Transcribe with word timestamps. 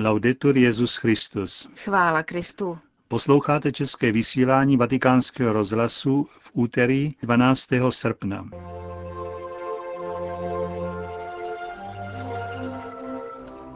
Laudetur 0.00 0.56
Jezus 0.56 0.96
Christus. 0.96 1.68
Chvála 1.76 2.22
Kristu. 2.22 2.78
Posloucháte 3.08 3.72
české 3.72 4.12
vysílání 4.12 4.76
Vatikánského 4.76 5.52
rozhlasu 5.52 6.26
v 6.30 6.50
úterý 6.52 7.10
12. 7.22 7.68
srpna. 7.90 8.48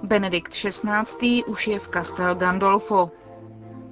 Benedikt 0.03 0.53
XVI. 0.53 1.45
už 1.45 1.67
je 1.69 1.79
v 1.79 1.89
Castel 1.89 2.35
Gandolfo. 2.35 3.11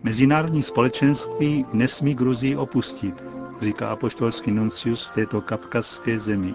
Mezinárodní 0.02 0.62
společenství 0.62 1.66
nesmí 1.72 2.14
Gruzii 2.14 2.56
opustit, 2.56 3.24
říká 3.60 3.88
apoštolský 3.88 4.50
nuncius 4.50 5.06
v 5.06 5.10
této 5.10 5.40
kavkazské 5.40 6.18
zemi. 6.18 6.54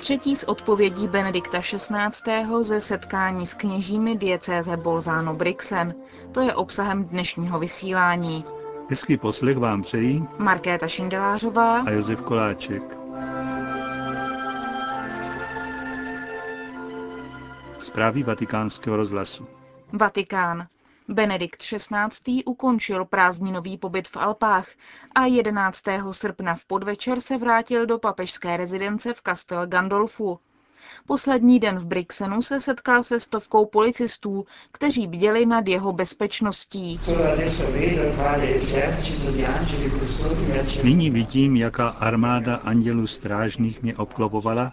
Třetí 0.00 0.36
z 0.36 0.44
odpovědí 0.44 1.08
Benedikta 1.08 1.60
XVI. 1.60 2.44
ze 2.60 2.80
setkání 2.80 3.46
s 3.46 3.54
kněžími 3.54 4.16
diecéze 4.16 4.76
Bolzano 4.76 5.34
Brixen. 5.34 5.94
To 6.32 6.40
je 6.40 6.54
obsahem 6.54 7.04
dnešního 7.04 7.58
vysílání. 7.58 8.44
Hezký 8.90 9.16
poslech 9.16 9.58
vám 9.58 9.82
přejí 9.82 10.24
Markéta 10.38 10.88
Šindelářová 10.88 11.80
a 11.80 11.90
Josef 11.90 12.22
Koláček. 12.22 12.82
Zprávy 17.78 18.22
vatikánského 18.22 18.96
rozhlasu. 18.96 19.46
Vatikán. 19.92 20.66
Benedikt 21.10 21.62
XVI. 21.62 22.44
ukončil 22.44 23.04
prázdninový 23.04 23.78
pobyt 23.78 24.08
v 24.08 24.16
Alpách 24.16 24.68
a 25.14 25.26
11. 25.26 25.82
srpna 26.12 26.54
v 26.54 26.64
podvečer 26.64 27.20
se 27.20 27.38
vrátil 27.38 27.86
do 27.86 27.98
papežské 27.98 28.56
rezidence 28.56 29.14
v 29.14 29.22
Castel 29.26 29.66
Gandolfu. 29.66 30.38
Poslední 31.06 31.60
den 31.60 31.78
v 31.78 31.86
Brixenu 31.86 32.42
se 32.42 32.60
setkal 32.60 33.04
se 33.04 33.20
stovkou 33.20 33.66
policistů, 33.66 34.46
kteří 34.72 35.06
bděli 35.06 35.46
nad 35.46 35.68
jeho 35.68 35.92
bezpečností. 35.92 37.00
Nyní 40.82 41.10
vidím, 41.10 41.56
jaká 41.56 41.88
armáda 41.88 42.56
andělů 42.56 43.06
strážných 43.06 43.82
mě 43.82 43.96
obklopovala 43.96 44.72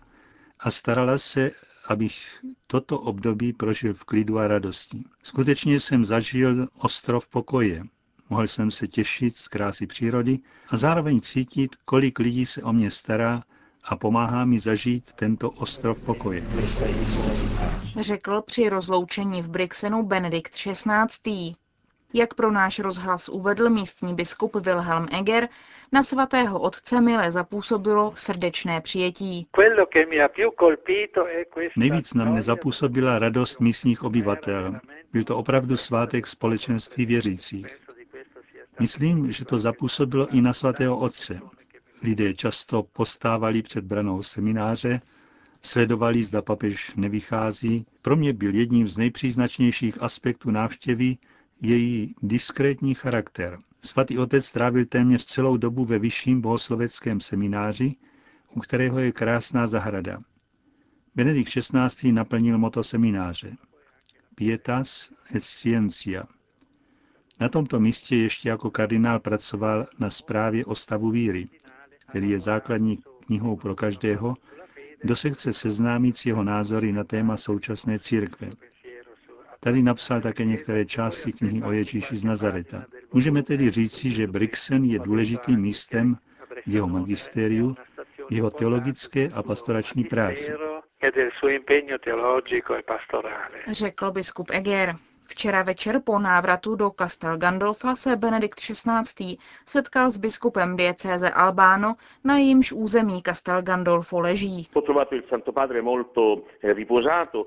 a 0.59 0.71
starala 0.71 1.17
se, 1.17 1.51
abych 1.87 2.45
toto 2.67 2.99
období 2.99 3.53
prožil 3.53 3.93
v 3.93 4.03
klidu 4.03 4.39
a 4.39 4.47
radosti. 4.47 5.03
Skutečně 5.23 5.79
jsem 5.79 6.05
zažil 6.05 6.67
ostrov 6.79 7.27
pokoje. 7.27 7.83
Mohl 8.29 8.47
jsem 8.47 8.71
se 8.71 8.87
těšit 8.87 9.37
z 9.37 9.47
krásy 9.47 9.87
přírody 9.87 10.39
a 10.69 10.77
zároveň 10.77 11.21
cítit, 11.21 11.75
kolik 11.85 12.19
lidí 12.19 12.45
se 12.45 12.63
o 12.63 12.73
mě 12.73 12.91
stará 12.91 13.43
a 13.83 13.95
pomáhá 13.95 14.45
mi 14.45 14.59
zažít 14.59 15.13
tento 15.13 15.51
ostrov 15.51 15.99
pokoje. 15.99 16.43
Řekl 17.99 18.41
při 18.41 18.69
rozloučení 18.69 19.41
v 19.41 19.49
Brixenu 19.49 20.03
Benedikt 20.03 20.53
XVI. 20.53 21.55
Jak 22.13 22.33
pro 22.33 22.51
náš 22.51 22.79
rozhlas 22.79 23.29
uvedl 23.29 23.69
místní 23.69 24.13
biskup 24.13 24.55
Wilhelm 24.55 25.07
Eger, 25.11 25.49
na 25.91 26.03
svatého 26.03 26.59
otce 26.59 27.01
mile 27.01 27.31
zapůsobilo 27.31 28.13
srdečné 28.15 28.81
přijetí. 28.81 29.47
Nejvíc 31.75 32.13
na 32.13 32.25
mne 32.25 32.41
zapůsobila 32.41 33.19
radost 33.19 33.59
místních 33.59 34.03
obyvatel. 34.03 34.79
Byl 35.13 35.23
to 35.23 35.37
opravdu 35.37 35.77
svátek 35.77 36.27
společenství 36.27 37.05
věřících. 37.05 37.67
Myslím, 38.79 39.31
že 39.31 39.45
to 39.45 39.59
zapůsobilo 39.59 40.27
i 40.27 40.41
na 40.41 40.53
svatého 40.53 40.97
otce. 40.97 41.39
Lidé 42.03 42.33
často 42.33 42.83
postávali 42.83 43.61
před 43.61 43.85
branou 43.85 44.23
semináře, 44.23 45.01
sledovali, 45.61 46.23
zda 46.23 46.41
papež 46.41 46.95
nevychází. 46.95 47.85
Pro 48.01 48.15
mě 48.15 48.33
byl 48.33 48.55
jedním 48.55 48.87
z 48.87 48.97
nejpříznačnějších 48.97 50.01
aspektů 50.01 50.51
návštěvy 50.51 51.17
její 51.61 52.15
diskrétní 52.21 52.95
charakter. 52.95 53.59
Svatý 53.79 54.17
otec 54.17 54.45
strávil 54.45 54.85
téměř 54.85 55.25
celou 55.25 55.57
dobu 55.57 55.85
ve 55.85 55.99
vyšším 55.99 56.41
bohosloveckém 56.41 57.21
semináři, 57.21 57.95
u 58.53 58.59
kterého 58.59 58.99
je 58.99 59.11
krásná 59.11 59.67
zahrada. 59.67 60.19
Benedikt 61.15 61.49
XVI. 61.49 62.11
naplnil 62.11 62.57
moto 62.57 62.83
semináře. 62.83 63.55
Pietas 64.35 65.11
et 65.35 65.43
scientia. 65.43 66.23
Na 67.39 67.49
tomto 67.49 67.79
místě 67.79 68.15
ještě 68.15 68.49
jako 68.49 68.71
kardinál 68.71 69.19
pracoval 69.19 69.87
na 69.99 70.09
zprávě 70.09 70.65
o 70.65 70.75
stavu 70.75 71.11
víry, 71.11 71.49
který 71.97 72.29
je 72.29 72.39
základní 72.39 72.99
knihou 73.25 73.55
pro 73.55 73.75
každého, 73.75 74.35
kdo 75.01 75.15
se 75.15 75.29
chce 75.29 75.53
seznámit 75.53 76.17
s 76.17 76.25
jeho 76.25 76.43
názory 76.43 76.91
na 76.91 77.03
téma 77.03 77.37
současné 77.37 77.99
církve. 77.99 78.49
Tady 79.59 79.81
napsal 79.83 80.21
také 80.21 80.45
některé 80.45 80.85
části 80.85 81.31
knihy 81.33 81.63
o 81.63 81.71
Ježíši 81.71 82.17
z 82.17 82.23
Nazareta. 82.23 82.85
Můžeme 83.13 83.43
tedy 83.43 83.69
říci, 83.69 84.09
že 84.09 84.27
Brixen 84.27 84.83
je 84.83 84.99
důležitým 84.99 85.59
místem 85.59 86.17
v 86.67 86.73
jeho 86.73 86.87
magistériu, 86.87 87.75
jeho 88.29 88.51
teologické 88.51 89.29
a 89.33 89.43
pastorační 89.43 90.03
práci. 90.03 90.51
Řekl 93.71 94.11
biskup 94.11 94.47
Eger. 94.51 94.95
Včera 95.27 95.63
večer 95.63 96.01
po 96.03 96.19
návratu 96.19 96.75
do 96.75 96.91
Castel 96.99 97.37
Gandolfa 97.37 97.95
se 97.95 98.15
Benedikt 98.15 98.59
XVI. 98.59 99.37
setkal 99.65 100.09
s 100.09 100.17
biskupem 100.17 100.77
diecéze 100.77 101.29
Albáno, 101.31 101.95
na 102.23 102.37
jejímž 102.37 102.71
území 102.71 103.21
Castel 103.25 103.61
Gandolfo 103.61 104.19
leží. 104.19 104.67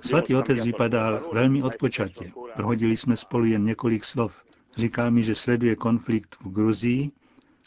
Svatý 0.00 0.34
otec 0.34 0.64
vypadal 0.64 1.30
velmi 1.32 1.62
odpočatě. 1.62 2.32
Prohodili 2.54 2.96
jsme 2.96 3.16
spolu 3.16 3.44
jen 3.44 3.64
několik 3.64 4.04
slov. 4.04 4.44
Říkal 4.76 5.10
mi, 5.10 5.22
že 5.22 5.34
sleduje 5.34 5.76
konflikt 5.76 6.36
v 6.40 6.52
Gruzii 6.52 7.08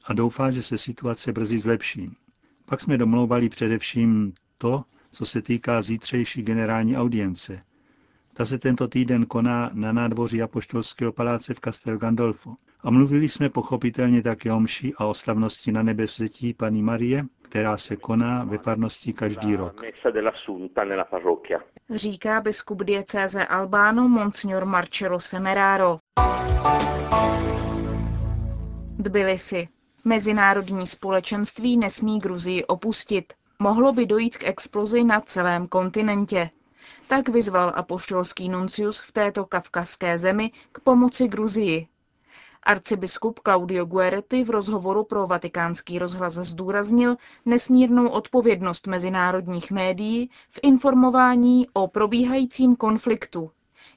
a 0.05 0.13
doufá, 0.13 0.51
že 0.51 0.61
se 0.61 0.77
situace 0.77 1.33
brzy 1.33 1.59
zlepší. 1.59 2.11
Pak 2.65 2.81
jsme 2.81 2.97
domlouvali 2.97 3.49
především 3.49 4.33
to, 4.57 4.83
co 5.11 5.25
se 5.25 5.41
týká 5.41 5.81
zítřejší 5.81 6.41
generální 6.41 6.97
audience– 6.97 7.59
ta 8.33 8.45
se 8.45 8.57
tento 8.59 8.87
týden 8.87 9.25
koná 9.25 9.69
na 9.73 9.91
nádvoří 9.91 10.41
Apoštolského 10.41 11.11
paláce 11.11 11.53
v 11.53 11.59
Castel 11.59 11.97
Gandolfo. 11.97 12.55
A 12.83 12.91
mluvili 12.91 13.29
jsme 13.29 13.49
pochopitelně 13.49 14.21
také 14.21 14.53
o 14.53 14.59
mši 14.59 14.93
a 14.97 15.05
o 15.05 15.13
slavnosti 15.13 15.71
na 15.71 15.83
nebevzetí 15.83 16.53
paní 16.53 16.83
Marie, 16.83 17.25
která 17.41 17.77
se 17.77 17.95
koná 17.95 18.43
ve 18.43 18.57
farnosti 18.57 19.13
každý 19.13 19.55
rok. 19.55 19.81
Říká 21.89 22.41
biskup 22.41 22.83
diecéze 22.83 23.45
Albáno 23.45 24.07
Monsignor 24.09 24.65
Marcello 24.65 25.19
Semeraro. 25.19 25.99
Tbilisi. 29.03 29.67
Mezinárodní 30.05 30.87
společenství 30.87 31.77
nesmí 31.77 32.19
Gruzii 32.19 32.65
opustit. 32.65 33.33
Mohlo 33.59 33.93
by 33.93 34.05
dojít 34.05 34.37
k 34.37 34.43
explozi 34.47 35.03
na 35.03 35.21
celém 35.21 35.67
kontinentě. 35.67 36.49
Tak 37.07 37.29
vyzval 37.29 37.71
apoštolský 37.75 38.49
nuncius 38.49 39.01
v 39.01 39.11
této 39.11 39.45
kavkazské 39.45 40.17
zemi 40.19 40.51
k 40.71 40.79
pomoci 40.79 41.27
Gruzii. 41.27 41.87
Arcibiskup 42.63 43.39
Claudio 43.39 43.85
Gueretti 43.85 44.43
v 44.43 44.49
rozhovoru 44.49 45.03
pro 45.03 45.27
vatikánský 45.27 45.99
rozhlas 45.99 46.33
zdůraznil 46.33 47.15
nesmírnou 47.45 48.07
odpovědnost 48.07 48.87
mezinárodních 48.87 49.71
médií 49.71 50.29
v 50.49 50.59
informování 50.63 51.67
o 51.73 51.87
probíhajícím 51.87 52.75
konfliktu 52.75 53.51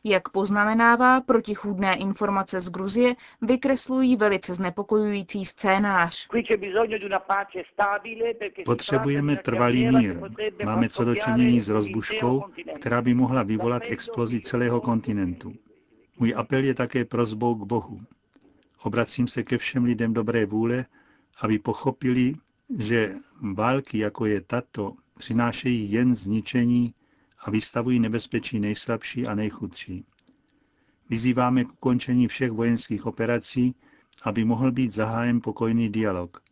jak 0.07 0.29
poznamenává, 0.29 1.21
protichůdné 1.21 1.97
informace 1.97 2.61
z 2.61 2.69
Gruzie 2.69 3.15
vykreslují 3.43 4.17
velice 4.17 4.55
znepokojující 4.55 5.45
scénář. 5.45 6.29
Potřebujeme 8.65 9.37
trvalý 9.37 9.89
mír. 9.89 10.21
Máme 10.65 10.89
co 10.89 11.05
dočinění 11.05 11.61
s 11.61 11.69
rozbuškou, 11.69 12.45
která 12.75 13.03
by 13.03 13.15
mohla 13.15 13.43
vyvolat 13.43 13.83
explozi 13.87 14.41
celého 14.41 14.81
kontinentu. 14.81 15.53
Můj 16.19 16.35
apel 16.37 16.65
je 16.65 16.75
také 16.75 17.05
prozbou 17.05 17.55
k 17.55 17.67
Bohu. 17.67 18.01
Obracím 18.83 19.29
se 19.29 19.43
ke 19.43 19.59
všem 19.59 19.85
lidem 19.85 20.15
dobré 20.15 20.47
vůle, 20.47 20.85
aby 21.41 21.59
pochopili, 21.59 22.35
že 22.79 23.15
války, 23.55 23.99
jako 23.99 24.27
je 24.27 24.41
tato, 24.41 24.93
přinášejí 25.19 25.93
jen 25.93 26.15
zničení 26.15 26.95
a 27.47 27.51
vystavují 27.51 27.99
nebezpečí 28.01 28.61
nejslabší 28.61 29.27
a 29.27 29.35
nejchudší. 29.35 30.05
Vyzýváme 31.11 31.65
k 31.65 31.73
ukončení 31.73 32.29
všech 32.29 32.51
vojenských 32.51 33.07
operací, 33.07 33.75
aby 34.23 34.45
mohl 34.45 34.73
být 34.73 34.93
zahájen 34.93 35.41
pokojný 35.41 35.89
dialog. 35.89 36.43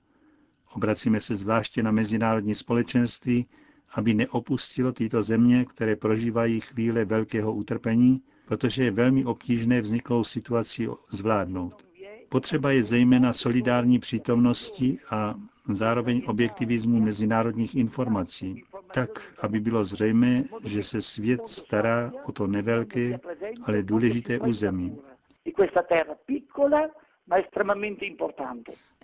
Obracíme 0.72 1.20
se 1.20 1.36
zvláště 1.36 1.82
na 1.82 1.90
mezinárodní 1.90 2.54
společenství, 2.54 3.46
aby 3.94 4.14
neopustilo 4.14 4.92
tyto 4.92 5.22
země, 5.22 5.64
které 5.64 5.96
prožívají 5.96 6.60
chvíle 6.60 7.04
velkého 7.04 7.54
utrpení, 7.54 8.22
protože 8.46 8.84
je 8.84 8.90
velmi 8.90 9.24
obtížné 9.24 9.80
vzniklou 9.80 10.24
situaci 10.24 10.88
zvládnout. 11.10 11.86
Potřeba 12.28 12.70
je 12.70 12.84
zejména 12.84 13.32
solidární 13.32 13.98
přítomnosti 13.98 14.96
a 15.10 15.34
zároveň 15.68 16.22
objektivismu 16.26 17.00
mezinárodních 17.00 17.74
informací. 17.74 18.62
Tak, 18.94 19.10
aby 19.42 19.60
bylo 19.60 19.84
zřejmé, 19.84 20.42
že 20.64 20.82
se 20.82 21.02
svět 21.02 21.48
stará 21.48 22.12
o 22.24 22.32
to 22.32 22.46
nevelké, 22.46 23.18
ale 23.64 23.82
důležité 23.82 24.38
území. 24.38 24.98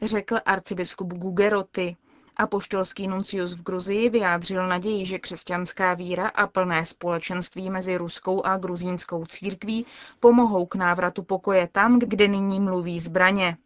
Řekl 0.03 0.39
arcibiskup 0.47 1.13
Gugeroty. 1.13 1.97
Apoštolský 2.37 3.09
nuncius 3.09 3.55
v 3.55 3.63
Gruzii 3.63 4.11
vyjádřil 4.11 4.69
naději, 4.69 5.07
že 5.07 5.19
křesťanská 5.19 5.95
víra 5.95 6.29
a 6.29 6.47
plné 6.47 6.85
společenství 6.85 7.71
mezi 7.71 7.97
ruskou 7.97 8.43
a 8.43 8.57
gruzínskou 8.57 9.25
církví 9.27 9.87
pomohou 10.21 10.67
k 10.67 10.75
návratu 10.75 11.23
pokoje 11.23 11.69
tam, 11.73 11.99
kde 11.99 12.29
nyní 12.29 12.61
mluví 12.61 13.01
zbraně. 13.01 13.57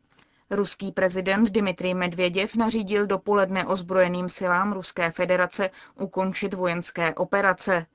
Ruský 0.50 0.92
prezident 0.92 1.50
Dmitrij 1.50 1.94
Medvěděv 1.94 2.54
nařídil 2.54 3.06
dopoledne 3.06 3.66
ozbrojeným 3.66 4.28
silám 4.28 4.72
Ruské 4.72 5.10
federace 5.10 5.70
ukončit 6.00 6.54
vojenské 6.54 7.14
operace. 7.14 7.86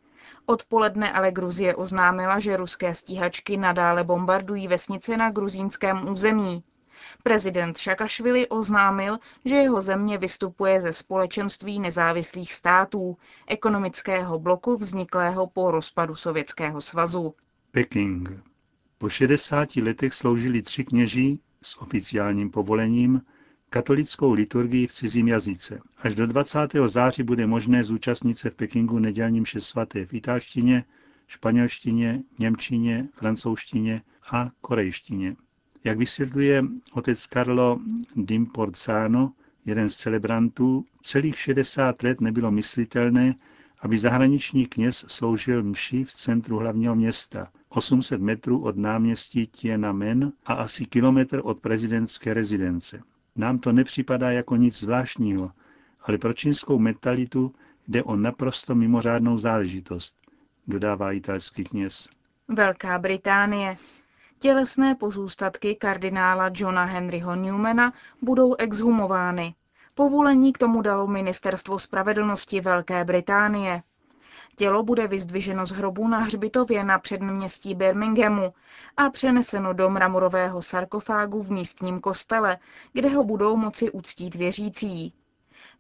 Odpoledne 0.46 1.14
ale 1.14 1.32
Gruzie 1.32 1.76
oznámila, 1.76 2.40
že 2.40 2.58
ruské 2.58 2.96
stíhačky 2.96 3.58
nadále 3.58 4.04
bombardují 4.04 4.68
vesnice 4.68 5.18
na 5.18 5.32
gruzínském 5.32 6.10
území. 6.10 6.64
Prezident 7.24 7.78
Šakašvili 7.78 8.48
oznámil, 8.48 9.18
že 9.46 9.56
jeho 9.56 9.82
země 9.82 10.18
vystupuje 10.18 10.82
ze 10.82 10.94
společenství 10.94 11.80
nezávislých 11.80 12.54
států, 12.54 13.18
ekonomického 13.48 14.40
bloku 14.40 14.76
vzniklého 14.76 15.48
po 15.48 15.72
rozpadu 15.72 16.16
Sovětského 16.16 16.82
svazu. 16.82 17.36
Peking. 17.72 18.30
Po 18.98 19.10
60 19.10 19.76
letech 19.76 20.14
sloužili 20.14 20.62
tři 20.62 20.84
kněží 20.84 21.40
s 21.64 21.82
oficiálním 21.82 22.50
povolením 22.50 23.22
katolickou 23.70 24.34
liturgii 24.34 24.88
v 24.88 24.94
cizím 24.94 25.28
jazyce. 25.28 25.80
Až 25.98 26.16
do 26.16 26.28
20. 26.28 26.60
září 26.86 27.24
bude 27.24 27.48
možné 27.48 27.84
zúčastnit 27.84 28.38
se 28.38 28.50
v 28.50 28.56
Pekingu 28.56 29.00
nedělnímše 29.00 29.62
svaté 29.62 30.06
v 30.06 30.14
italštině, 30.14 30.84
španělštině, 31.28 32.24
němčině, 32.40 33.08
francouzštině 33.14 34.02
a 34.32 34.52
korejštině. 34.62 35.36
Jak 35.84 35.98
vysvětluje 35.98 36.64
otec 36.94 37.28
Carlo 37.28 37.80
Dimporzano, 38.16 39.34
jeden 39.66 39.90
z 39.90 39.96
celebrantů, 39.96 40.86
celých 41.02 41.40
60 41.40 42.04
let 42.04 42.22
nebylo 42.22 42.52
myslitelné, 42.52 43.36
aby 43.82 44.00
zahraniční 44.00 44.66
kněz 44.66 45.06
sloužil 45.08 45.64
mši 45.64 46.04
v 46.04 46.14
centru 46.14 46.58
hlavního 46.58 46.96
města, 46.96 47.48
800 47.70 48.22
metrů 48.22 48.64
od 48.64 48.78
náměstí 48.78 49.48
Tiananmen 49.48 50.32
a 50.46 50.54
asi 50.54 50.86
kilometr 50.86 51.42
od 51.44 51.60
prezidentské 51.60 52.34
rezidence. 52.34 53.02
Nám 53.36 53.60
to 53.60 53.72
nepřipadá 53.72 54.32
jako 54.32 54.56
nic 54.56 54.80
zvláštního, 54.80 55.52
ale 56.02 56.18
pro 56.18 56.34
čínskou 56.34 56.80
mentalitu 56.80 57.54
jde 57.88 58.04
o 58.04 58.16
naprosto 58.16 58.76
mimořádnou 58.76 59.38
záležitost, 59.38 60.16
dodává 60.68 61.12
italský 61.12 61.64
kněz. 61.64 62.10
Velká 62.48 63.00
Británie. 63.00 63.78
Tělesné 64.40 64.96
pozůstatky 64.96 65.76
kardinála 65.76 66.52
Johna 66.54 66.86
Henryho 66.86 67.36
Newmana 67.36 67.94
budou 68.22 68.56
exhumovány. 68.56 69.56
Povolení 70.00 70.54
k 70.54 70.58
tomu 70.58 70.82
dalo 70.82 71.08
Ministerstvo 71.08 71.80
spravedlnosti 71.80 72.62
Velké 72.62 73.06
Británie. 73.06 73.84
Tělo 74.56 74.84
bude 74.84 75.08
vyzdviženo 75.08 75.66
z 75.66 75.72
hrobu 75.72 76.08
na 76.08 76.20
hřbitově 76.20 76.84
na 76.84 77.00
předměstí 77.00 77.76
Birminghamu 77.76 78.54
a 78.98 79.10
přeneseno 79.10 79.74
do 79.74 79.90
mramorového 79.90 80.62
sarkofágu 80.62 81.42
v 81.42 81.52
místním 81.52 82.00
kostele, 82.00 82.58
kde 82.94 83.10
ho 83.10 83.24
budou 83.24 83.58
moci 83.58 83.92
uctít 83.92 84.36
věřící. 84.36 85.14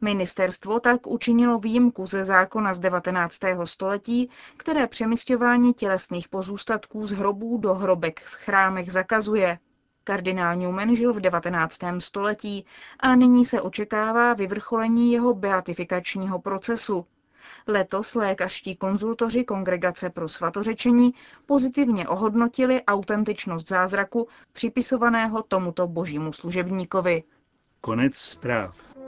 Ministerstvo 0.01 0.80
tak 0.80 1.07
učinilo 1.07 1.60
výjimku 1.60 2.06
ze 2.06 2.24
zákona 2.24 2.74
z 2.74 2.80
19. 2.80 3.39
století, 3.63 4.30
které 4.57 4.88
přemysťování 4.88 5.74
tělesných 5.74 6.27
pozůstatků 6.30 7.06
z 7.06 7.12
hrobů 7.12 7.57
do 7.57 7.74
hrobek 7.74 8.19
v 8.19 8.33
chrámech 8.33 8.92
zakazuje. 8.92 9.60
Kardinál 10.03 10.55
Newman 10.55 10.95
žil 10.95 11.13
v 11.13 11.19
19. 11.19 11.79
století 11.99 12.65
a 12.99 13.15
nyní 13.15 13.45
se 13.45 13.61
očekává 13.61 14.33
vyvrcholení 14.33 15.11
jeho 15.11 15.33
beatifikačního 15.33 16.39
procesu. 16.39 17.05
Letos 17.67 18.15
lékařští 18.15 18.75
konzultoři 18.75 19.43
Kongregace 19.43 20.09
pro 20.09 20.29
svatořečení 20.29 21.13
pozitivně 21.45 22.07
ohodnotili 22.07 22.83
autentičnost 22.83 23.67
zázraku 23.67 24.27
připisovaného 24.53 25.43
tomuto 25.43 25.87
božímu 25.87 26.33
služebníkovi. 26.33 27.23
Konec 27.81 28.15
zpráv. 28.15 28.98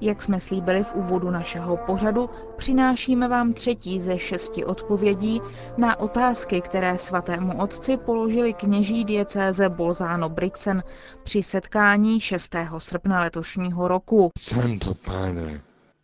Jak 0.00 0.22
jsme 0.22 0.40
slíbili 0.40 0.84
v 0.84 0.94
úvodu 0.94 1.30
našeho 1.30 1.76
pořadu, 1.76 2.30
přinášíme 2.56 3.28
vám 3.28 3.52
třetí 3.52 4.00
ze 4.00 4.18
šesti 4.18 4.64
odpovědí 4.64 5.40
na 5.78 6.00
otázky, 6.00 6.60
které 6.60 6.98
svatému 6.98 7.58
otci 7.62 7.96
položili 7.96 8.52
kněží 8.52 9.04
diecéze 9.04 9.68
Bolzano 9.68 10.28
Brixen 10.28 10.82
při 11.24 11.42
setkání 11.42 12.20
6. 12.20 12.56
srpna 12.78 13.20
letošního 13.20 13.88
roku. 13.88 14.30
Santo 14.38 14.94
padre, 14.94 15.60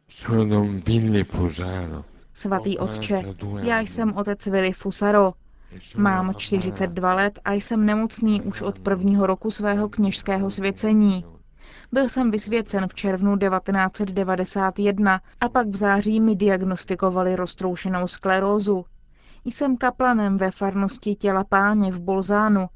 sono 0.09 0.65
Willy 0.87 1.25
Fusaro. 1.25 2.05
Svatý 2.35 2.79
otče, 2.79 3.23
já 3.63 3.81
jsem 3.81 4.17
otec 4.17 4.47
Willy 4.47 4.73
Fusaro. 4.73 5.33
Mám 5.97 6.35
42 6.35 7.15
let 7.15 7.39
a 7.45 7.53
jsem 7.53 7.87
nemocný 7.87 8.43
už 8.43 8.63
od 8.63 8.79
prvního 8.79 9.27
roku 9.27 9.51
svého 9.51 9.89
kněžského 9.89 10.51
svěcení. 10.51 11.25
Byl 11.93 12.09
jsem 12.09 12.31
vysvěcen 12.31 12.89
v 12.89 12.95
červnu 12.95 13.39
1991 13.39 15.21
a 15.41 15.49
pak 15.49 15.69
v 15.69 15.77
září 15.77 16.21
mi 16.21 16.37
diagnostikovali 16.37 17.37
roztroušenou 17.37 18.07
sklerózu. 18.07 18.85
Jsem 19.45 19.77
kaplanem 19.77 20.39
ve 20.39 20.51
farnosti 20.51 21.15
těla 21.15 21.45
páně 21.45 21.93
v 21.93 22.01
Bolzánu. 22.01 22.67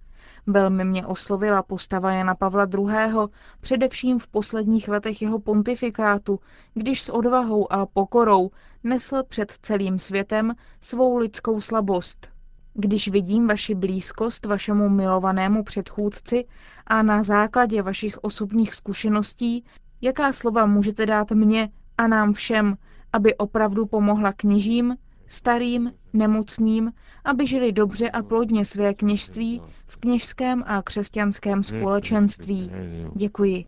Velmi 0.47 0.85
mě 0.85 1.07
oslovila 1.07 1.63
postava 1.63 2.13
Jana 2.13 2.35
Pavla 2.35 2.67
II., 2.75 3.29
především 3.61 4.19
v 4.19 4.29
posledních 4.29 4.89
letech 4.89 5.23
jeho 5.23 5.39
pontifikátu, 5.39 6.41
když 6.75 7.03
s 7.03 7.09
odvahou 7.09 7.73
a 7.73 7.87
pokorou 7.87 8.51
nesl 8.85 9.23
před 9.23 9.53
celým 9.63 9.99
světem 9.99 10.55
svou 10.81 11.17
lidskou 11.17 11.61
slabost. 11.61 12.29
Když 12.75 13.08
vidím 13.08 13.46
vaši 13.46 13.75
blízkost 13.75 14.46
vašemu 14.46 14.88
milovanému 14.88 15.64
předchůdci 15.64 16.44
a 16.87 17.02
na 17.02 17.22
základě 17.22 17.82
vašich 17.82 18.19
osobních 18.25 18.75
zkušeností, 18.75 19.64
jaká 20.00 20.32
slova 20.32 20.67
můžete 20.67 21.06
dát 21.06 21.31
mně 21.31 21.70
a 21.99 22.06
nám 22.06 22.32
všem, 22.32 22.76
aby 23.12 23.34
opravdu 23.37 23.87
pomohla 23.87 24.32
kněžím, 24.32 24.96
starým, 25.26 25.93
nemocným, 26.12 26.93
aby 27.24 27.46
žili 27.46 27.72
dobře 27.72 28.10
a 28.10 28.22
plodně 28.22 28.65
své 28.65 28.94
kněžství 28.94 29.62
v 29.86 29.96
kněžském 29.96 30.65
a 30.67 30.82
křesťanském 30.82 31.62
společenství. 31.62 32.70
Děkuji. 33.15 33.65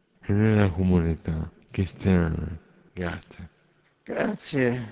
Grazie, 4.05 4.87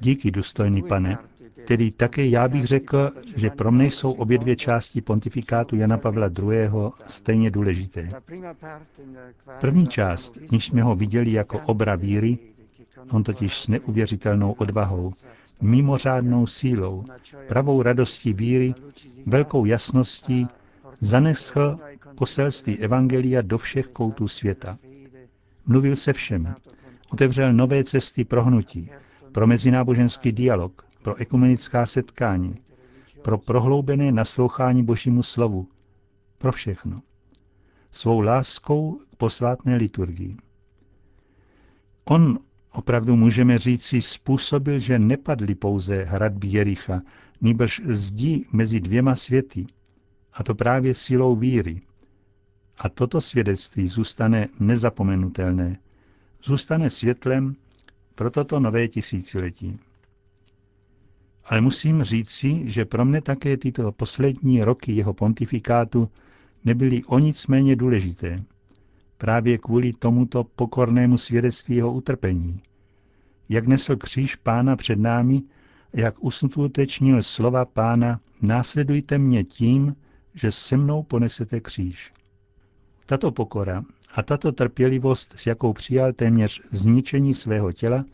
Díky, 0.00 0.30
důstojný 0.30 0.82
pane. 0.82 1.18
Tedy 1.66 1.90
také 1.90 2.26
já 2.26 2.48
bych 2.48 2.64
řekl, 2.66 3.10
že 3.36 3.50
pro 3.50 3.72
mne 3.72 3.84
jsou 3.86 4.12
obě 4.12 4.38
dvě 4.38 4.56
části 4.56 5.00
pontifikátu 5.00 5.76
Jana 5.76 5.98
Pavla 5.98 6.30
II. 6.42 6.68
stejně 7.06 7.50
důležité. 7.50 8.08
První 9.60 9.86
část, 9.86 10.38
níž 10.50 10.66
jsme 10.66 10.82
ho 10.82 10.94
viděli 10.96 11.32
jako 11.32 11.58
obra 11.58 11.96
víry, 11.96 12.38
on 13.10 13.22
totiž 13.22 13.60
s 13.60 13.68
neuvěřitelnou 13.68 14.52
odvahou, 14.52 15.12
mimořádnou 15.60 16.46
sílou, 16.46 17.04
pravou 17.48 17.82
radostí 17.82 18.32
víry, 18.32 18.74
velkou 19.26 19.64
jasností, 19.64 20.48
zanesl 21.00 21.78
poselství 22.14 22.78
Evangelia 22.78 23.42
do 23.42 23.58
všech 23.58 23.86
koutů 23.86 24.28
světa. 24.28 24.78
Mluvil 25.66 25.96
se 25.96 26.12
všemi, 26.12 26.48
otevřel 27.14 27.52
nové 27.52 27.84
cesty 27.84 28.24
pro 28.24 28.44
hnutí, 28.44 28.90
pro 29.32 29.46
mezináboženský 29.46 30.32
dialog, 30.32 30.86
pro 31.02 31.14
ekumenická 31.14 31.86
setkání, 31.86 32.54
pro 33.22 33.38
prohloubené 33.38 34.12
naslouchání 34.12 34.82
Božímu 34.82 35.22
slovu, 35.22 35.68
pro 36.38 36.52
všechno. 36.52 37.00
Svou 37.90 38.20
láskou 38.20 39.00
k 39.12 39.16
posvátné 39.16 39.76
liturgii. 39.76 40.36
On, 42.04 42.38
opravdu 42.72 43.16
můžeme 43.16 43.58
říci, 43.58 44.02
způsobil, 44.02 44.78
že 44.78 44.98
nepadly 44.98 45.54
pouze 45.54 46.04
hradby 46.04 46.48
Jericha, 46.48 47.02
nýbrž 47.40 47.80
zdí 47.84 48.46
mezi 48.52 48.80
dvěma 48.80 49.14
světy, 49.14 49.66
a 50.32 50.42
to 50.42 50.54
právě 50.54 50.94
silou 50.94 51.36
víry. 51.36 51.80
A 52.78 52.88
toto 52.88 53.20
svědectví 53.20 53.88
zůstane 53.88 54.48
nezapomenutelné, 54.60 55.76
zůstane 56.44 56.90
světlem 56.90 57.56
pro 58.14 58.30
toto 58.30 58.60
nové 58.60 58.88
tisíciletí. 58.88 59.78
Ale 61.44 61.60
musím 61.60 62.02
říci, 62.02 62.62
že 62.70 62.84
pro 62.84 63.04
mne 63.04 63.20
také 63.20 63.56
tyto 63.56 63.92
poslední 63.92 64.64
roky 64.64 64.92
jeho 64.92 65.14
pontifikátu 65.14 66.08
nebyly 66.64 67.04
o 67.04 67.18
nic 67.18 67.46
méně 67.46 67.76
důležité. 67.76 68.42
Právě 69.18 69.58
kvůli 69.58 69.92
tomuto 69.92 70.44
pokornému 70.44 71.18
svědectví 71.18 71.76
jeho 71.76 71.92
utrpení. 71.92 72.60
Jak 73.48 73.66
nesl 73.66 73.96
kříž 73.96 74.36
pána 74.36 74.76
před 74.76 74.98
námi, 74.98 75.42
jak 75.92 76.24
uskutečnil 76.24 77.22
slova 77.22 77.64
pána, 77.64 78.20
následujte 78.42 79.18
mě 79.18 79.44
tím, 79.44 79.96
že 80.34 80.52
se 80.52 80.76
mnou 80.76 81.02
ponesete 81.02 81.60
kříž. 81.60 82.12
Tato 83.06 83.32
pokora 83.32 83.84
a 84.16 84.22
tato 84.22 84.52
trpělivost, 84.52 85.34
s 85.36 85.46
jakou 85.46 85.72
přijal 85.72 86.12
téměř 86.12 86.60
zničení 86.70 87.34
svého 87.34 87.72
těla, 87.72 88.04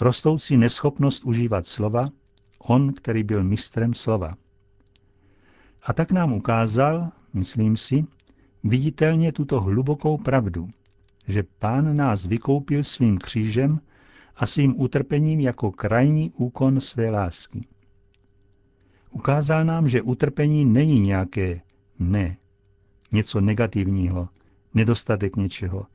rostoucí 0.00 0.56
neschopnost 0.56 1.24
užívat 1.24 1.66
slova, 1.66 2.10
on, 2.58 2.92
který 2.92 3.22
byl 3.22 3.44
mistrem 3.44 3.94
slova. 3.94 4.34
A 5.82 5.92
tak 5.92 6.12
nám 6.12 6.32
ukázal, 6.32 7.12
myslím 7.34 7.76
si, 7.76 8.04
viditelně 8.64 9.32
tuto 9.32 9.60
hlubokou 9.60 10.18
pravdu, 10.18 10.68
že 11.28 11.42
pán 11.58 11.96
nás 11.96 12.26
vykoupil 12.26 12.84
svým 12.84 13.18
křížem 13.18 13.80
a 14.36 14.46
svým 14.46 14.80
utrpením 14.80 15.40
jako 15.40 15.72
krajní 15.72 16.30
úkon 16.30 16.80
své 16.80 17.10
lásky. 17.10 17.66
Ukázal 19.10 19.64
nám, 19.64 19.88
že 19.88 20.02
utrpení 20.02 20.64
není 20.64 21.00
nějaké 21.00 21.60
ne, 21.98 22.36
něco 23.12 23.40
negativního, 23.40 24.28
nedostatek 24.74 25.36
něčeho, 25.36 25.86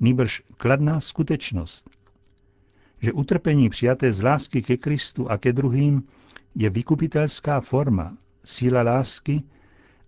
nýbrž 0.00 0.42
kladná 0.56 1.00
skutečnost. 1.00 1.90
Že 3.00 3.12
utrpení 3.12 3.68
přijaté 3.68 4.12
z 4.12 4.22
lásky 4.22 4.62
ke 4.62 4.76
Kristu 4.76 5.30
a 5.30 5.38
ke 5.38 5.52
druhým 5.52 6.02
je 6.54 6.70
vykupitelská 6.70 7.60
forma, 7.60 8.16
síla 8.44 8.82
lásky 8.82 9.42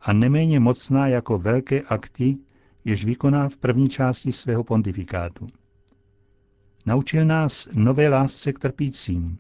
a 0.00 0.12
neméně 0.12 0.60
mocná 0.60 1.06
jako 1.06 1.38
velké 1.38 1.80
akty, 1.80 2.36
jež 2.84 3.04
vykonal 3.04 3.48
v 3.48 3.56
první 3.56 3.88
části 3.88 4.32
svého 4.32 4.64
pontifikátu. 4.64 5.46
Naučil 6.86 7.24
nás 7.24 7.68
nové 7.74 8.08
lásce 8.08 8.52
k 8.52 8.58
trpícím 8.58 9.38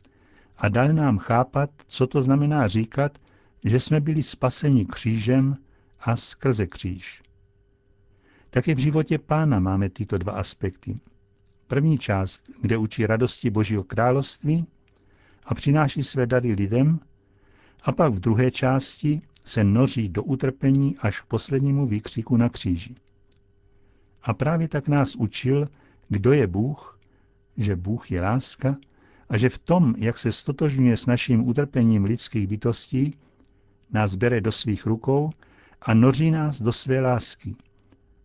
a 0.56 0.68
dal 0.68 0.92
nám 0.92 1.18
chápat, 1.18 1.70
co 1.86 2.06
to 2.06 2.22
znamená 2.22 2.66
říkat, 2.66 3.18
že 3.64 3.80
jsme 3.80 4.00
byli 4.00 4.22
spaseni 4.22 4.86
křížem 4.86 5.56
a 6.00 6.16
skrze 6.16 6.66
kříž. 6.66 7.22
Také 8.54 8.74
v 8.74 8.78
životě 8.78 9.18
pána 9.18 9.58
máme 9.58 9.90
tyto 9.90 10.18
dva 10.18 10.32
aspekty. 10.32 10.94
První 11.66 11.98
část, 11.98 12.50
kde 12.60 12.76
učí 12.76 13.06
radosti 13.06 13.50
Božího 13.50 13.84
království 13.84 14.66
a 15.44 15.54
přináší 15.54 16.02
své 16.02 16.26
dary 16.26 16.52
lidem, 16.52 17.00
a 17.82 17.92
pak 17.92 18.12
v 18.12 18.20
druhé 18.20 18.50
části 18.50 19.20
se 19.44 19.64
noří 19.64 20.08
do 20.08 20.22
utrpení 20.22 20.96
až 20.98 21.20
k 21.20 21.26
poslednímu 21.26 21.86
výkřiku 21.86 22.36
na 22.36 22.48
kříži. 22.48 22.94
A 24.22 24.34
právě 24.34 24.68
tak 24.68 24.88
nás 24.88 25.16
učil, 25.16 25.68
kdo 26.08 26.32
je 26.32 26.46
Bůh, 26.46 27.00
že 27.56 27.76
Bůh 27.76 28.10
je 28.10 28.20
láska 28.20 28.76
a 29.28 29.36
že 29.36 29.48
v 29.48 29.58
tom, 29.58 29.94
jak 29.98 30.18
se 30.18 30.32
stotožňuje 30.32 30.96
s 30.96 31.06
naším 31.06 31.48
utrpením 31.48 32.04
lidských 32.04 32.46
bytostí, 32.46 33.18
nás 33.90 34.14
bere 34.14 34.40
do 34.40 34.52
svých 34.52 34.86
rukou 34.86 35.30
a 35.82 35.94
noří 35.94 36.30
nás 36.30 36.62
do 36.62 36.72
své 36.72 37.00
lásky. 37.00 37.56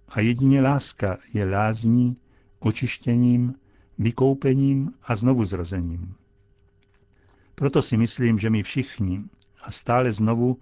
A 0.09 0.21
jedině 0.21 0.61
láska 0.61 1.17
je 1.33 1.49
lázní, 1.49 2.15
očištěním, 2.59 3.55
vykoupením 3.97 4.93
a 5.03 5.15
znovuzrozením. 5.15 6.15
Proto 7.55 7.81
si 7.81 7.97
myslím, 7.97 8.39
že 8.39 8.49
my 8.49 8.63
všichni 8.63 9.23
a 9.61 9.71
stále 9.71 10.11
znovu 10.11 10.57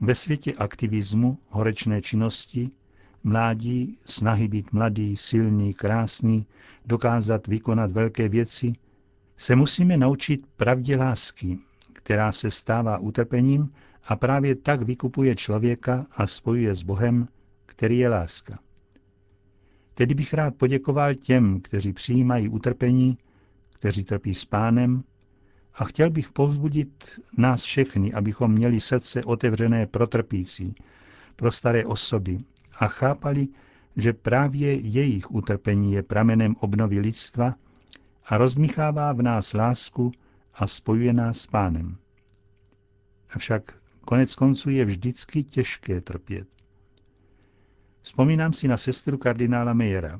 ve 0.00 0.14
světě 0.14 0.52
aktivismu, 0.52 1.38
horečné 1.48 2.02
činnosti, 2.02 2.70
mládí, 3.24 3.98
snahy 4.04 4.48
být 4.48 4.72
mladý, 4.72 5.16
silný, 5.16 5.74
krásný, 5.74 6.46
dokázat 6.86 7.46
vykonat 7.46 7.92
velké 7.92 8.28
věci, 8.28 8.72
se 9.36 9.56
musíme 9.56 9.96
naučit 9.96 10.46
pravdě 10.56 10.96
lásky, 10.96 11.58
která 11.92 12.32
se 12.32 12.50
stává 12.50 12.98
utrpením 12.98 13.70
a 14.04 14.16
právě 14.16 14.54
tak 14.54 14.82
vykupuje 14.82 15.34
člověka 15.34 16.06
a 16.12 16.26
spojuje 16.26 16.74
s 16.74 16.82
Bohem, 16.82 17.28
který 17.66 17.98
je 17.98 18.08
láska. 18.08 18.54
Tedy 19.98 20.14
bych 20.14 20.34
rád 20.34 20.54
poděkoval 20.54 21.14
těm, 21.14 21.60
kteří 21.60 21.92
přijímají 21.92 22.48
utrpení, 22.48 23.18
kteří 23.72 24.04
trpí 24.04 24.34
s 24.34 24.44
pánem, 24.44 25.04
a 25.74 25.84
chtěl 25.84 26.10
bych 26.10 26.32
povzbudit 26.32 27.20
nás 27.36 27.62
všechny, 27.64 28.12
abychom 28.12 28.52
měli 28.52 28.80
srdce 28.80 29.24
otevřené 29.24 29.86
pro 29.86 30.06
trpící, 30.06 30.74
pro 31.36 31.52
staré 31.52 31.84
osoby 31.84 32.38
a 32.78 32.86
chápali, 32.86 33.48
že 33.96 34.12
právě 34.12 34.74
jejich 34.74 35.30
utrpení 35.30 35.92
je 35.92 36.02
pramenem 36.02 36.56
obnovy 36.60 37.00
lidstva 37.00 37.54
a 38.26 38.38
rozmíchává 38.38 39.12
v 39.12 39.22
nás 39.22 39.54
lásku 39.54 40.12
a 40.54 40.66
spojuje 40.66 41.12
nás 41.12 41.38
s 41.38 41.46
pánem. 41.46 41.96
Avšak 43.30 43.74
konec 44.00 44.34
konců 44.34 44.70
je 44.70 44.84
vždycky 44.84 45.44
těžké 45.44 46.00
trpět. 46.00 46.55
Vzpomínám 48.06 48.52
si 48.52 48.68
na 48.68 48.76
sestru 48.76 49.18
kardinála 49.18 49.72
Mejera. 49.72 50.18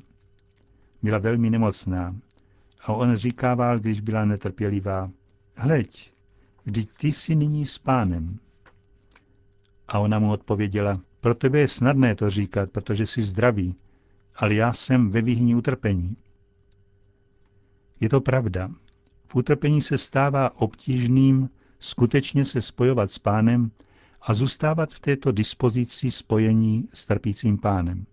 Byla 1.03 1.17
velmi 1.17 1.49
nemocná 1.49 2.15
a 2.81 2.93
on 2.93 3.15
říkával, 3.15 3.79
když 3.79 4.01
byla 4.01 4.25
netrpělivá, 4.25 5.11
hleď, 5.55 6.11
vždyť 6.65 6.89
ty 6.97 7.11
jsi 7.11 7.35
nyní 7.35 7.65
s 7.65 7.77
pánem. 7.77 8.39
A 9.87 9.99
ona 9.99 10.19
mu 10.19 10.31
odpověděla, 10.31 11.01
pro 11.21 11.35
tebe 11.35 11.59
je 11.59 11.67
snadné 11.67 12.15
to 12.15 12.29
říkat, 12.29 12.71
protože 12.71 13.05
jsi 13.05 13.21
zdravý, 13.21 13.75
ale 14.35 14.53
já 14.53 14.73
jsem 14.73 15.11
ve 15.11 15.21
výhní 15.21 15.55
utrpení. 15.55 16.15
Je 17.99 18.09
to 18.09 18.21
pravda. 18.21 18.71
V 19.27 19.35
utrpení 19.35 19.81
se 19.81 19.97
stává 19.97 20.61
obtížným 20.61 21.49
skutečně 21.79 22.45
se 22.45 22.61
spojovat 22.61 23.11
s 23.11 23.19
pánem 23.19 23.71
a 24.27 24.33
zůstávat 24.33 24.93
v 24.93 24.99
této 24.99 25.31
dispozici 25.31 26.11
spojení 26.11 26.89
s 26.93 27.05
trpícím 27.05 27.57
pánem. 27.57 28.05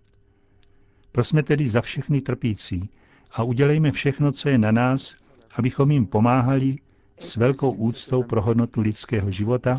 Prosme 1.12 1.42
tedy 1.42 1.68
za 1.68 1.80
všechny 1.80 2.21
trpící 2.21 2.90
a 3.33 3.42
udělejme 3.42 3.92
všechno, 3.92 4.33
co 4.33 4.49
je 4.49 4.59
na 4.59 4.73
nás, 4.73 5.16
abychom 5.56 5.90
jim 5.90 6.06
pomáhali 6.06 6.76
s 7.18 7.37
velkou 7.37 7.71
úctou 7.73 8.23
pro 8.23 8.42
hodnotu 8.42 8.80
lidského 8.80 9.30
života, 9.30 9.78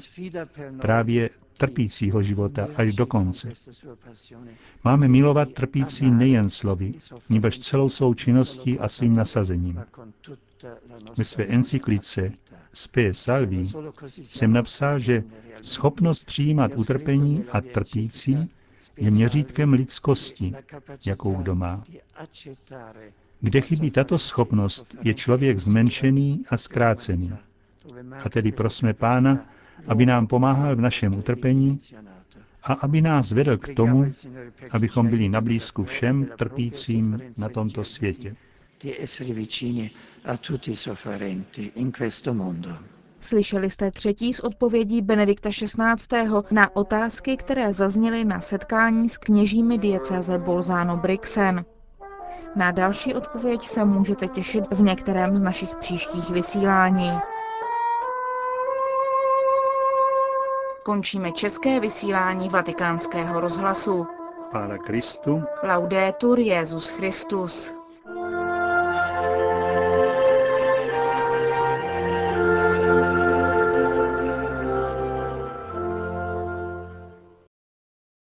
právě 0.81 1.29
trpícího 1.57 2.23
života 2.23 2.67
až 2.75 2.93
do 2.93 3.05
konce. 3.05 3.49
Máme 4.83 5.07
milovat 5.07 5.53
trpící 5.53 6.11
nejen 6.11 6.49
slovy, 6.49 6.93
nebož 7.29 7.59
celou 7.59 7.89
svou 7.89 8.13
činností 8.13 8.79
a 8.79 8.87
svým 8.89 9.15
nasazením. 9.15 9.83
Ve 11.17 11.25
své 11.25 11.43
encyklice 11.43 12.31
Spe 12.73 13.13
Salvi 13.13 13.63
jsem 14.07 14.53
napsal, 14.53 14.99
že 14.99 15.23
schopnost 15.61 16.23
přijímat 16.23 16.71
utrpení 16.75 17.43
a 17.51 17.61
trpící 17.61 18.49
je 18.97 19.11
měřítkem 19.11 19.73
lidskosti, 19.73 20.53
jakou 21.05 21.35
kdo 21.35 21.55
má. 21.55 21.83
Kde 23.41 23.61
chybí 23.61 23.91
tato 23.91 24.17
schopnost, 24.17 24.95
je 25.03 25.13
člověk 25.13 25.59
zmenšený 25.59 26.43
a 26.49 26.57
zkrácený. 26.57 27.31
A 28.23 28.29
tedy 28.29 28.51
prosme 28.51 28.93
Pána, 28.93 29.45
aby 29.87 30.05
nám 30.05 30.27
pomáhal 30.27 30.75
v 30.75 30.81
našem 30.81 31.15
utrpení 31.15 31.77
a 32.63 32.73
aby 32.73 33.01
nás 33.01 33.31
vedl 33.31 33.57
k 33.57 33.75
tomu, 33.75 34.11
abychom 34.71 35.07
byli 35.07 35.29
na 35.29 35.41
blízku 35.41 35.83
všem 35.83 36.25
trpícím 36.37 37.21
na 37.37 37.49
tomto 37.49 37.83
světě. 37.83 38.35
Slyšeli 43.19 43.69
jste 43.69 43.91
třetí 43.91 44.33
z 44.33 44.39
odpovědí 44.39 45.01
Benedikta 45.01 45.49
XVI. 45.49 46.29
na 46.51 46.75
otázky, 46.75 47.37
které 47.37 47.73
zazněly 47.73 48.25
na 48.25 48.41
setkání 48.41 49.09
s 49.09 49.17
kněžími 49.17 49.77
diecéze 49.77 50.37
Bolzano-Brixen. 50.37 51.65
Na 52.55 52.71
další 52.71 53.13
odpověď 53.13 53.67
se 53.67 53.85
můžete 53.85 54.27
těšit 54.27 54.63
v 54.71 54.81
některém 54.81 55.37
z 55.37 55.41
našich 55.41 55.75
příštích 55.75 56.29
vysílání. 56.29 57.11
Končíme 60.83 61.31
české 61.31 61.79
vysílání 61.79 62.49
vatikánského 62.49 63.39
rozhlasu. 63.39 64.07
Chvála 64.49 64.77
Kristu. 64.77 65.43
Laudetur 65.63 66.39
Jezus 66.39 66.89
Christus. 66.89 67.84